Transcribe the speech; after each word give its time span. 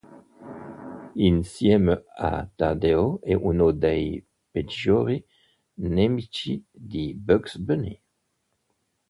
Insieme 1.29 2.03
a 2.17 2.47
Taddeo, 2.57 3.21
è 3.21 3.35
uno 3.35 3.69
dei 3.71 4.25
peggiori 4.49 5.23
nemici 5.75 6.65
di 6.71 7.13
Bugs 7.13 7.57
Bunny. 7.57 8.01